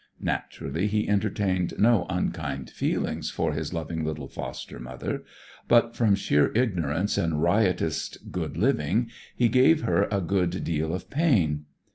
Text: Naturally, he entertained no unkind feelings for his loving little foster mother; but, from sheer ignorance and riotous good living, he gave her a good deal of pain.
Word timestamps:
Naturally, 0.19 0.87
he 0.87 1.07
entertained 1.07 1.75
no 1.77 2.07
unkind 2.09 2.71
feelings 2.71 3.29
for 3.29 3.53
his 3.53 3.71
loving 3.71 4.03
little 4.03 4.27
foster 4.27 4.79
mother; 4.79 5.23
but, 5.67 5.95
from 5.95 6.15
sheer 6.15 6.51
ignorance 6.57 7.19
and 7.19 7.39
riotous 7.43 8.17
good 8.31 8.57
living, 8.57 9.11
he 9.35 9.47
gave 9.47 9.81
her 9.81 10.07
a 10.11 10.19
good 10.19 10.63
deal 10.63 10.91
of 10.95 11.11
pain. 11.11 11.65